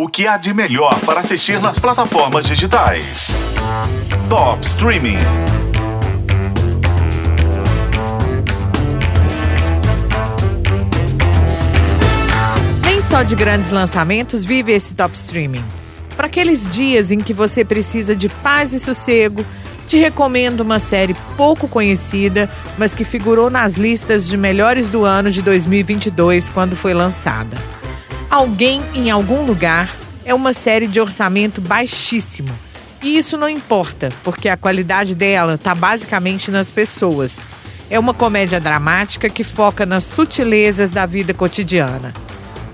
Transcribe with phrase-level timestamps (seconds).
[0.00, 3.26] O que há de melhor para assistir nas plataformas digitais?
[4.28, 5.18] Top Streaming.
[12.84, 15.64] Nem só de grandes lançamentos vive esse Top Streaming.
[16.16, 19.44] Para aqueles dias em que você precisa de paz e sossego,
[19.88, 25.28] te recomendo uma série pouco conhecida, mas que figurou nas listas de melhores do ano
[25.28, 27.58] de 2022 quando foi lançada.
[28.30, 29.90] Alguém em Algum Lugar
[30.22, 32.50] é uma série de orçamento baixíssimo.
[33.02, 37.38] E isso não importa, porque a qualidade dela está basicamente nas pessoas.
[37.88, 42.12] É uma comédia dramática que foca nas sutilezas da vida cotidiana.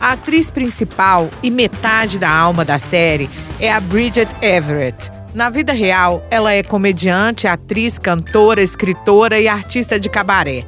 [0.00, 3.30] A atriz principal e metade da alma da série
[3.60, 5.12] é a Bridget Everett.
[5.32, 10.64] Na vida real, ela é comediante, atriz, cantora, escritora e artista de cabaré.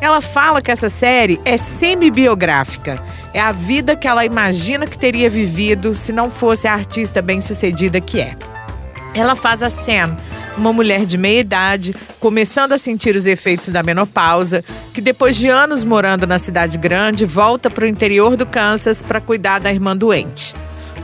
[0.00, 3.02] Ela fala que essa série é semi-biográfica.
[3.34, 8.00] É a vida que ela imagina que teria vivido se não fosse a artista bem-sucedida
[8.00, 8.36] que é.
[9.14, 10.16] Ela faz a Sam,
[10.56, 15.48] uma mulher de meia idade, começando a sentir os efeitos da menopausa, que depois de
[15.48, 19.96] anos morando na cidade grande, volta para o interior do Kansas para cuidar da irmã
[19.96, 20.54] doente.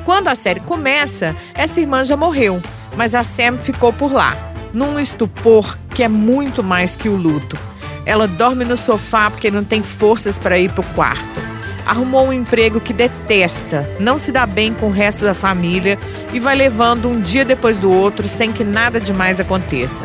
[0.05, 2.63] Quando a série começa, essa irmã já morreu,
[2.97, 4.37] mas a Sam ficou por lá,
[4.73, 7.59] num estupor que é muito mais que o luto.
[8.05, 11.48] Ela dorme no sofá porque não tem forças para ir para o quarto.
[11.89, 15.99] Arrumou um emprego que detesta, não se dá bem com o resto da família
[16.33, 20.05] e vai levando um dia depois do outro sem que nada demais aconteça.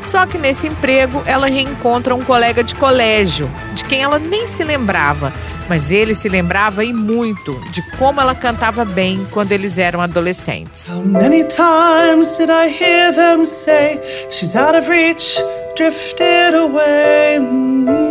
[0.00, 4.62] Só que nesse emprego ela reencontra um colega de colégio, de quem ela nem se
[4.62, 5.32] lembrava,
[5.68, 10.90] mas ele se lembrava e muito de como ela cantava bem quando eles eram adolescentes.
[10.90, 15.36] How many times did I hear them say she's out of reach?
[15.76, 18.05] drifted away.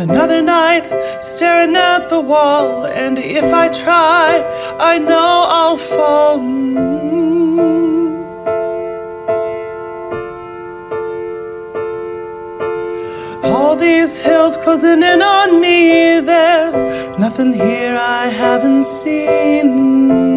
[0.00, 0.88] Another night
[1.20, 4.40] staring at the wall, and if I try,
[4.80, 6.40] I know I'll fall.
[13.44, 16.78] All these hills closing in on me, there's
[17.18, 20.29] nothing here I haven't seen.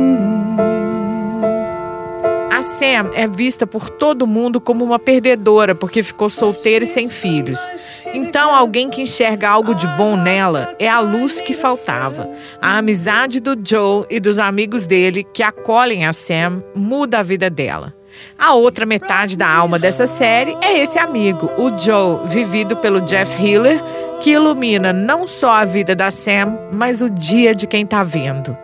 [2.84, 7.72] Sam é vista por todo mundo como uma perdedora porque ficou solteira e sem filhos.
[8.14, 12.30] Então, alguém que enxerga algo de bom nela é a luz que faltava.
[12.62, 17.50] A amizade do Joe e dos amigos dele que acolhem a Sam muda a vida
[17.50, 17.94] dela.
[18.38, 23.42] A outra metade da alma dessa série é esse amigo, o Joe, vivido pelo Jeff
[23.42, 23.82] Hiller,
[24.22, 28.58] que ilumina não só a vida da Sam, mas o dia de quem tá vendo.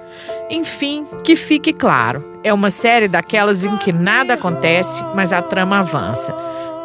[0.49, 5.79] Enfim, que fique claro, é uma série daquelas em que nada acontece, mas a trama
[5.79, 6.33] avança.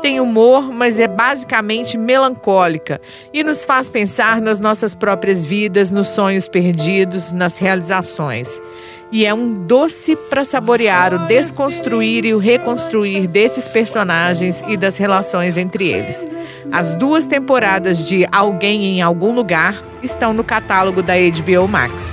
[0.02, 3.00] Tem humor, mas é basicamente melancólica
[3.32, 8.60] e nos faz pensar nas nossas próprias vidas, nos sonhos perdidos, nas realizações.
[9.10, 14.98] E é um doce para saborear o desconstruir e o reconstruir desses personagens e das
[14.98, 16.28] relações entre eles.
[16.70, 22.12] As duas temporadas de Alguém em Algum Lugar estão no catálogo da HBO Max.